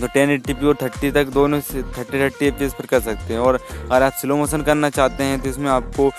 तो 0.00 0.06
टेन 0.14 0.30
एट्टी 0.30 0.54
और 0.66 0.76
थर्टी 0.82 1.10
तक 1.10 1.26
दोनों 1.34 1.60
थर्टी 1.60 2.20
थर्टी 2.20 2.46
एफ़ 2.46 2.74
पर 2.74 2.86
कर 2.86 3.00
सकते 3.00 3.32
हैं। 3.32 3.40
और 3.40 3.60
अगर 3.84 4.02
आप 4.02 4.12
स्लो 4.20 4.36
मोशन 4.36 4.62
करना 4.62 4.90
चाहते 4.90 5.24
हैं 5.24 5.40
तो 5.40 5.48
इसमें 5.48 5.70
आपको 5.70 6.10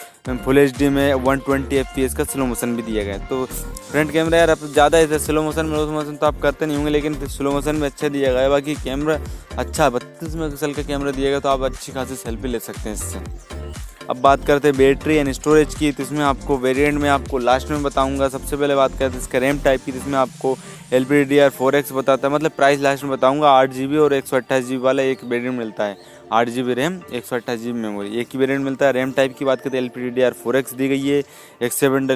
फुल 0.45 0.57
एच 0.57 0.77
डी 0.77 0.89
में 0.89 1.13
वन 1.15 1.39
ट्वेंटी 1.39 1.75
एफ़ 1.75 2.15
का 2.17 2.23
स्लो 2.23 2.45
मोशन 2.45 2.75
भी 2.75 2.81
दिया 2.81 3.03
गया 3.03 3.13
है। 3.13 3.27
तो 3.27 3.45
फ्रंट 3.45 4.11
कैमरा 4.11 4.37
यार, 4.37 4.49
आप 4.49 4.63
ज़्यादा 4.63 4.99
ऐसे 4.99 5.19
स्लो 5.19 5.41
मोशन 5.43 5.65
में 5.65 5.77
मोशन 5.87 6.15
तो 6.15 6.25
आप 6.25 6.39
करते 6.41 6.65
नहीं 6.65 6.77
होंगे, 6.77 6.91
लेकिन 6.91 7.27
स्लो 7.27 7.51
मोशन 7.51 7.75
में 7.75 7.87
अच्छा 7.87 8.09
दिया 8.09 8.31
गया 8.31 8.41
है। 8.41 8.49
बाकी 8.49 8.75
कैमरा 8.75 9.19
अच्छा 9.57 9.89
बत्तीस 9.89 10.35
मेगा 10.35 10.71
का 10.71 10.83
कैमरा 10.83 11.11
दिया 11.11 11.29
गया 11.29 11.39
तो 11.39 11.49
आप 11.49 11.61
अच्छी 11.63 11.91
खासी 11.91 12.15
सेल्फी 12.17 12.47
ले 12.47 12.59
सकते 12.61 12.89
हैं 12.89 12.95
इससे। 12.95 13.60
अब 14.09 14.17
बात 14.17 14.45
करते 14.45 14.67
हैं 14.67 14.77
बैटरी 14.77 15.15
एंड 15.15 15.31
स्टोरेज 15.31 15.73
की 15.75 15.91
तो 15.91 16.03
इसमें 16.03 16.19
आपको 16.21 16.57
वेरिएंट 16.57 16.99
में 17.01 17.09
आपको 17.09 17.37
लास्ट 17.37 17.69
में 17.69 17.83
बताऊँगा। 17.83 18.27
सबसे 18.29 18.57
पहले 18.57 18.75
बात 18.75 18.91
करते 18.91 19.05
हैं 19.05 19.19
इसका 19.19 19.39
रैम 19.39 19.59
टाइप 19.59 19.81
की, 19.85 19.91
जिसमें 19.91 20.17
आपको 20.19 20.55
L 20.93 21.05
P 21.05 21.23
D 21.23 21.37
R 21.39 21.49
four 21.49 21.75
X 21.75 21.91
बताता 21.93 22.27
है। 22.27 22.33
मतलब 22.33 22.51
प्राइस 22.51 22.79
लास्ट 22.81 23.03
में 23.03 23.11
बताऊँगा, 23.11 23.49
आठ 23.49 23.69
जी 23.71 23.87
बी 23.87 23.97
और 23.97 24.13
एक 24.13 24.27
सौ 24.27 24.37
अट्ठाईस 24.37 24.65
जी 24.65 24.77
बी 24.77 24.83
वाला 24.83 25.03
एक 25.03 25.23
वेरियंट 25.25 25.57
मिलता 25.57 25.83
है। 25.83 25.97
आठ 26.33 26.49
जी 26.49 26.63
बी 26.63 26.73
रैम 26.73 26.99
एक 27.13 27.25
सौ 27.25 27.35
अट्ठाईस 27.35 27.59
जी 27.61 27.71
बी 27.71 27.79
मेमोरी 27.79 28.17
एक 28.19 28.27
ही 28.33 28.39
वेरियंट 28.39 28.65
मिलता 28.65 28.85
है। 28.85 28.91
रैम 28.91 29.11
टाइप 29.11 29.37
की 29.39 29.45
बात 29.45 29.61
करते 29.61 29.77
हैं 29.77 29.83
L 29.83 29.89
P 29.89 30.09
D 30.09 30.21
R 30.21 30.33
four 30.33 30.55
X 30.57 30.73
दी 30.73 30.87
गई 30.87 31.07
है। 31.07 31.23
एक 31.61 31.73
सेवन 31.73 32.07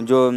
जो 0.00 0.30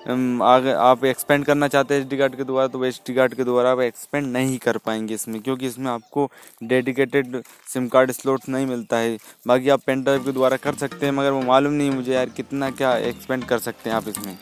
आगे 0.00 0.72
आप 0.72 1.04
एक्सपेंड 1.04 1.44
करना 1.44 1.68
चाहते 1.68 1.94
हैं 1.94 2.02
एच 2.02 2.18
कार्ड 2.18 2.36
के 2.36 2.44
द्वारा 2.44 2.68
तो 2.68 2.78
वो 2.78 2.84
एच 2.84 3.10
कार्ड 3.10 3.34
के 3.34 3.44
द्वारा 3.44 3.70
आप 3.70 3.80
एक्सपेंड 3.80 4.26
नहीं 4.26 4.58
कर 4.58 4.76
पाएँगे 4.78 5.14
इसमें, 5.14 5.40
क्योंकि 5.42 5.66
इसमें 5.66 5.90
आपको 5.90 6.30
डेडिकेटेड 6.62 7.36
सिम 7.72 7.88
कार्ड 7.88 8.10
स्लॉट 8.12 8.48
नहीं 8.48 8.66
मिलता 8.66 8.96
है। 8.96 9.16
बाकी 9.46 9.68
आप 9.68 9.82
पेन 9.86 10.02
ड्राइव 10.02 10.24
के 10.24 10.32
द्वारा 10.32 10.56
कर 10.58 10.74
सकते 10.76 11.06
हैं, 11.06 11.12
मगर 11.12 11.30
वो 11.30 11.42
मालूम 11.42 11.72
नहीं 11.72 11.90
मुझे 11.90 12.12
यार 12.14 12.28
कितना 12.36 12.70
क्या 12.72 12.96
एक्सपेंड 13.10 13.44
कर 13.44 13.58
सकते 13.58 13.90
हैं 13.90 13.96
आप 13.96 14.08
इसमें। 14.08 14.38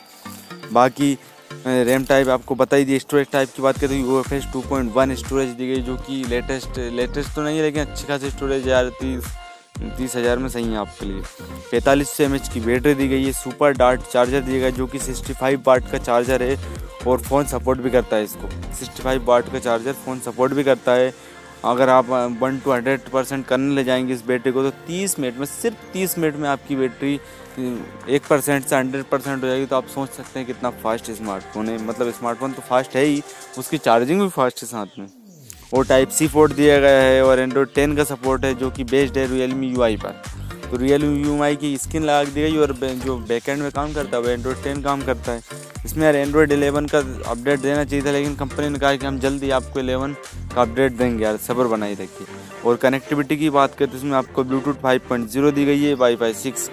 बाकी 0.73 1.17
रैम 1.67 2.03
टाइप 2.05 2.27
आपको 2.29 2.55
बताई 2.55 2.85
दी 2.85 2.99
स्टोरेज 2.99 3.27
टाइप 3.31 3.49
की 3.55 3.61
बात 3.61 3.79
करें 3.79 3.89
तो 3.89 3.95
U 3.97 4.19
F 4.19 4.33
S 4.33 4.45
two 4.53 4.61
point 4.69 4.91
one 4.93 5.15
storage 5.15 5.49
दी 5.49 5.67
गई, 5.67 5.81
जो 5.81 5.95
कि 5.97 6.23
लेटेस्ट 6.25 6.79
लेटेस्ट 6.79 7.35
तो 7.35 7.41
नहीं 7.41 7.57
है, 7.57 7.63
लेकिन 7.63 7.81
अच्छी 7.81 8.07
खासी 8.07 8.29
स्टोरेज 8.29 8.67
यार, 8.67 8.89
तीस 9.01 9.25
तीस 9.79 10.15
हज़ार 10.15 10.37
में 10.37 10.47
सही 10.49 10.65
है 10.65 10.77
आपके 10.77 11.05
लिए। 11.05 11.21
पैंतालीस 11.71 12.09
सौ 12.09 12.23
एम 12.23 12.37
की 12.53 12.59
बैटरी 12.59 12.93
दी 12.95 13.07
गई 13.07 13.23
है, 13.23 13.31
सुपर 13.33 13.73
डार्ट 13.73 14.01
चार्जर 14.03 14.41
दिया 14.41 14.59
गया 14.59 14.69
जो 14.71 14.87
कि 14.87 14.99
सिक्सटी 14.99 15.33
फाइव 15.33 15.63
वाट 15.67 15.89
का 15.91 15.97
चार्जर 15.99 16.43
है 16.43 16.57
और 17.07 17.21
फ़ोन 17.21 17.45
सपोर्ट 17.47 17.79
भी 17.79 17.89
करता 17.89 18.15
है 18.15 18.23
इसको। 18.23 18.49
सिक्सटी 18.49 19.03
फाइव 19.03 19.25
वाट 19.27 19.51
का 19.51 19.59
चार्जर 19.59 19.93
फ़ोन 19.95 20.19
सपोर्ट 20.21 20.53
भी 20.53 20.63
करता 20.63 20.91
है। 20.93 21.13
अगर 21.65 21.89
आप 21.89 22.09
वन 22.41 22.59
टू 22.59 22.71
हंड्रेड 22.71 23.09
परसेंट 23.09 23.45
करने 23.47 23.75
ले 23.75 23.83
जाएँगे 23.83 24.13
इस 24.13 24.25
बैटरी 24.25 24.51
को 24.51 24.63
तो 24.63 24.69
तीस 24.87 25.17
मिनट 25.19 25.37
में, 25.37 25.45
सिर्फ़ 25.45 25.91
तीस 25.93 26.17
मिनट 26.17 26.35
में 26.35 26.47
आपकी 26.49 26.75
बैटरी 26.75 27.19
एक 28.09 28.27
परसेंट 28.29 28.65
से 28.65 28.75
हंड्रेड 28.75 29.03
परसेंट 29.05 29.43
हो 29.43 29.47
जाएगी। 29.47 29.65
तो 29.65 29.75
आप 29.75 29.87
सोच 29.87 30.09
सकते 30.09 30.39
हैं 30.39 30.45
कितना 30.47 30.69
फास्ट 30.83 31.11
स्मार्टफ़ोन 31.11 31.69
है। 31.69 31.77
मतलब 31.85 32.11
स्मार्टफ़ोन 32.13 32.51
तो 32.51 32.61
फास्ट 32.69 32.95
है 32.95 33.03
ही, 33.03 33.21
उसकी 33.57 33.77
चार्जिंग 33.79 34.21
भी 34.21 34.27
फास्ट 34.29 34.61
है 34.61 34.67
साथ 34.67 34.99
में। 34.99 35.07
और 35.73 35.85
टाइप 35.85 36.09
सी 36.09 36.27
पोर्ट 36.27 36.53
दिया 36.53 36.79
गया 36.79 37.01
है 37.01 37.23
और 37.23 37.39
एंड्रॉइड 37.39 37.73
टेन 37.75 37.95
का 37.95 38.03
सपोर्ट 38.05 38.45
है 38.45 38.53
जो 38.55 38.69
कि 38.69 38.83
बेस्ड 38.85 39.17
है 39.17 39.25
रियल 39.31 39.53
मी 39.53 39.67
यू 39.67 39.79
पर। 39.97 40.21
तो 40.63 40.77
रियल 40.77 41.03
यू 41.03 41.37
की 41.55 41.77
स्क्रीन 41.77 42.03
लगा 42.03 42.23
दी 42.25 42.41
गई 42.41 42.57
और 42.57 42.73
जो 42.95 43.17
बैकएंड 43.19 43.61
में 43.61 43.71
काम 43.71 43.93
करता 43.93 44.17
है, 44.17 44.23
वो 44.23 44.29
एंड्रॉइड 44.29 44.63
टेन 44.63 44.81
काम 44.81 45.01
करता 45.03 45.31
है। 45.31 45.41
इसमें 45.85 46.03
यार 46.03 46.15
एंड्रॉइड 46.15 46.51
एलेवन 46.51 46.85
का 46.85 46.99
अपडेट 47.27 47.59
देना 47.59 47.83
चाहिए 47.83 48.05
था, 48.05 48.11
लेकिन 48.11 48.35
कंपनी 48.35 48.69
ने 48.69 48.79
कहा 48.79 48.95
कि 48.95 49.05
हम 49.05 49.19
जल्दी 49.19 49.49
आपको 49.51 49.79
एलेवन 49.79 50.13
का 50.55 50.61
अपडेट 50.61 50.91
देंगे 50.93 51.23
यार, 51.23 51.37
सबर 51.37 51.67
बनाई 51.67 51.93
रखिए। 51.93 52.27
और 52.65 52.75
कनेक्टिविटी 52.77 53.37
की 53.37 53.49
बात 53.49 53.75
करें 53.75 53.91
तो 53.91 53.97
इसमें 53.97 54.17
आपको 54.17 54.43
ब्लूटूथ 54.43 54.81
फाइव 54.83 55.01
पॉइंट 55.09 55.27
ज़ीरो 55.29 55.51
दी 55.51 55.65
गई 55.65 55.83
है 55.83 55.93
वाई 55.95 56.15
फाई 56.15 56.33
सिक्स 56.35 56.69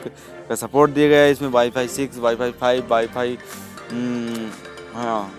का 0.49 0.55
सपोर्ट 0.57 0.91
दिया 0.91 1.09
गया 1.09 1.21
है, 1.21 1.31
इसमें 1.31 1.49
wifi 1.71 1.88
six 1.88 2.19
wifi 2.37 2.50
five 2.53 2.87
wifi 3.09 3.38
हाँ। 4.95 5.31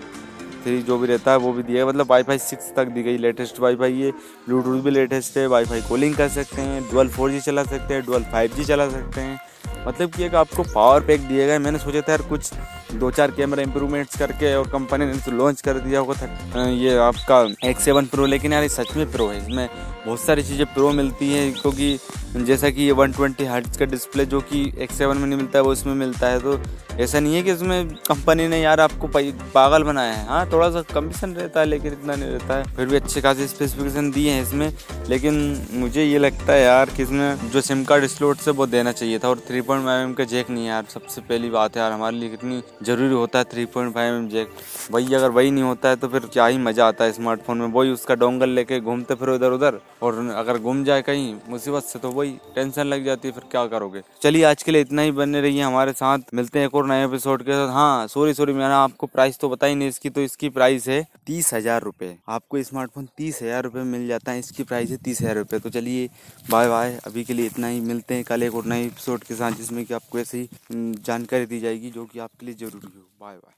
थ्री 0.58 0.80
जो 0.82 0.98
भी 0.98 1.06
रहता 1.06 1.30
है, 1.30 1.38
वो 1.38 1.52
भी 1.52 1.62
दिया 1.62 1.82
है। 1.82 1.88
मतलब 1.88 2.10
वाईफाई 2.10 2.38
सिक्स 2.38 2.72
तक 2.76 2.86
दी 2.88 3.02
गई 3.02 3.18
लेटेस्ट 3.18 3.60
वाईफाई 3.60 3.92
ये। 3.94 4.10
ब्लूटूथ 4.46 4.82
भी 4.82 4.90
लेटेस्ट 4.90 5.36
है 5.38 5.46
वाईफाई 5.46 5.80
कॉलिंग 5.88 6.14
कर 6.14 6.28
सकते 6.30 6.62
हैं 6.62 6.82
डुअल 6.90 7.08
फोर 7.08 7.30
जी 7.30 7.40
चला 7.40 7.64
सकते 7.64 7.94
हैं 7.94 8.04
डुअल 8.06 8.24
फाइव 8.32 8.54
जी 8.56 8.64
चला 8.64 8.88
सकते 8.88 9.20
हैं। 9.20 9.40
मतलब 9.86 10.10
कि 10.10 10.24
एक 10.24 10.34
आपको 10.34 10.62
पावर 10.64 11.00
पैक 11.00 11.20
दिए 11.20 11.46
गए 11.46 11.58
मैंने 11.58 11.78
सोचा 11.78 12.00
था 12.00 12.12
यार 12.12 12.22
कुछ 12.28 12.52
दो 12.94 13.10
चार 13.10 13.30
कैमरा 13.30 13.62
इंप्रूवमेंट्स 13.62 14.18
करके 14.18 14.54
और 14.54 14.68
कंपनी 14.70 15.06
ने 15.06 15.14
तो 15.16 15.32
लॉन्च 15.32 15.60
कर 15.60 15.78
दिया 15.78 16.00
होगा 16.00 16.68
ये 16.68 16.96
आपका 16.98 17.40
एक्स 17.64 17.84
सेवन 17.84 18.06
प्रो 18.06 18.26
लेकिन 18.26 18.52
यार 18.52 18.62
ये 18.62 18.68
सच 18.68 18.96
में 18.96 19.10
प्रो 19.12 19.26
है। 19.26 19.38
इसमें 19.38 19.68
बहुत 20.08 20.20
सारी 20.20 20.42
चीज़ें 20.42 20.66
प्रो 20.74 20.90
मिलती 20.92 21.32
हैं, 21.32 21.52
क्योंकि 21.52 21.98
जैसा 22.36 22.68
कि 22.70 22.82
ये 22.82 22.92
120 22.92 23.16
ट्वेंटी 23.16 23.44
का 23.78 23.84
डिस्प्ले 23.86 24.24
जो 24.26 24.40
कि 24.42 24.60
एक्स 24.78 24.98
सेवन 24.98 25.16
में 25.18 25.26
नहीं 25.26 25.38
मिलता 25.38 25.58
है 25.58 25.62
वो 25.64 25.72
इसमें 25.72 25.94
मिलता 25.96 26.28
है 26.28 26.40
तो 26.40 26.58
ऐसा 27.00 27.20
नहीं 27.20 27.34
है 27.34 27.42
कि 27.42 27.52
इसमें 27.52 27.88
कंपनी 28.06 28.46
ने 28.48 28.60
यार 28.60 28.80
आपको 28.80 29.08
पागल 29.54 29.82
बनाया 29.84 30.12
है। 30.12 30.26
हाँ 30.26 30.44
थोड़ा 30.52 30.70
सा 30.70 30.82
कमीशन 30.92 31.34
रहता 31.34 31.60
है, 31.60 31.66
लेकिन 31.66 31.92
इतना 31.92 32.14
नहीं 32.14 32.30
रहता 32.30 32.56
है। 32.56 32.64
फिर 32.76 32.86
भी 32.86 32.96
अच्छे 32.96 33.20
खासे 33.20 33.46
स्पेसिफिकेशन 33.48 34.10
दिए 34.10 34.30
हैं 34.30 34.42
इसमें, 34.42 34.72
लेकिन 35.08 35.36
मुझे 35.72 36.04
ये 36.04 36.18
लगता 36.18 36.52
है 36.52 36.62
यार 36.62 36.90
कि 36.96 37.02
इसमें 37.02 37.50
जो 37.50 37.60
सिम 37.60 37.84
कार्ड 37.84 38.06
स्लोट 38.06 38.36
से 38.38 38.50
वो 38.50 38.66
देना 38.68 38.92
चाहिए 38.92 39.18
था, 39.18 39.28
और 39.28 39.42
थ्री 39.48 39.60
पॉइंट 39.60 39.84
फाइव 39.84 40.02
एम 40.02 40.14
का 40.14 40.24
जैक 40.24 40.50
नहीं 40.50 40.64
है 40.64 40.68
यार। 40.68 40.84
सबसे 40.94 41.20
पहली 41.20 41.50
बात 41.50 41.76
है 41.76 41.82
यार, 41.82 41.92
हमारे 41.92 42.16
लिए 42.16 42.30
कितनी 42.30 42.62
ज़रूरी 42.82 43.14
होता 43.14 43.38
है 43.38 43.44
three 43.52 43.64
point 43.68 43.94
five 43.94 44.14
M 44.14 44.28
jack 44.28 44.50
वही 44.90 45.14
अगर 45.14 45.30
वही 45.30 45.50
नहीं 45.50 45.64
होता 45.64 45.88
है 45.88 45.96
तो 45.96 46.08
फिर 46.08 46.26
क्या 46.32 46.46
ही 46.46 46.58
मज़ा 46.60 46.86
आता 46.88 47.04
है 47.04 47.12
स्मार्टफ़ोन 47.12 47.58
में। 47.58 47.66
वही 47.68 47.90
उसका 47.90 48.14
डोंगल 48.16 48.50
लेके 48.50 48.80
घूमते 48.80 49.14
फिर 49.14 49.34
इधर 49.34 49.52
उधर 49.52 49.80
और 50.02 50.18
अगर 50.30 50.58
घूम 50.58 50.82
जाए 50.84 51.02
कहीं, 51.02 51.34
मुसीबत 51.48 51.82
से 51.84 51.98
तो 51.98 52.10
वही 52.10 52.30
टेंशन 52.54 52.86
लग 52.86 53.04
जाती 53.04 53.28
है, 53.28 53.34
फिर 53.34 53.44
क्या 53.50 53.64
करोगे? 53.68 54.02
चलिए, 54.22 54.42
आज 54.44 54.62
के 54.62 54.72
लिए 54.72 54.80
इतना 54.80 55.02
ही 55.02 55.10
बने 55.12 55.40
रहिए 55.40 55.62
हमारे 55.62 55.92
साथ। 55.94 56.34
मिलते 56.34 56.58
हैं 56.58 56.66
एक 56.66 56.74
और 56.74 56.86
नए 56.86 57.04
एपिसोड 57.04 57.42
के 57.42 57.52
साथ। 57.52 57.72
हाँ 57.74 58.06
सॉरी 58.08 58.34
सॉरी 58.34 58.52
मैंने 58.52 58.74
आपको 58.74 59.06
प्राइस 59.08 59.38
तो 59.38 59.48
बताई 59.48 59.74
नहीं 59.74 59.88
इसकी 59.88 60.10
तो 60.10 60.20
इसकी 60.22 60.48
प्राइस 60.50 60.88
है 60.88 61.02
तीस 61.26 61.52
हज़ार 61.54 61.82
रुपये 61.82 62.16
आपको 62.28 62.62
स्मार्टफ़ोन 62.62 63.08
तीस 63.16 63.42
हज़ार 63.42 63.62
रुपये 63.64 63.82
मिल 63.84 64.06
जाता 64.08 64.32
है, 64.32 64.38
इसकी 64.38 64.62
प्राइस 64.64 64.90
है 64.90 64.96
तीस 64.98 65.20
हज़ार 65.22 65.36
रुपये 65.36 65.60
तो 65.60 65.70
चलिए 65.70 66.08
बाय 66.50 66.68
बाय 66.68 66.98
अभी 67.06 67.24
के 67.24 67.34
लिए 67.34 67.46
इतना 67.46 67.66
ही। 67.66 67.80
मिलते 67.82 68.14
हैं 68.14 68.24
कल 68.24 68.42
एक 68.42 68.54
और 68.54 68.66
नए 68.66 68.86
एपिसोड 68.86 69.24
के 69.24 69.34
साथ, 69.34 69.52
जिसमें 69.52 69.84
कि 69.84 69.94
आपको 69.94 70.18
ऐसी 70.18 70.48
जानकारी 70.72 71.46
दी 71.46 71.60
जाएगी, 71.60 71.90
जो 71.90 72.04
कि 72.04 72.18
आपके 72.20 72.46
लिए 72.46 72.54
ज़रूरी 72.56 72.86
हो। 72.88 73.08
Bye 73.20 73.36
bye 73.36 73.57